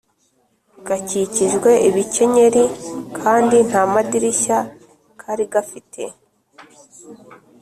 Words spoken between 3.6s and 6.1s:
nta madirishya kari gafite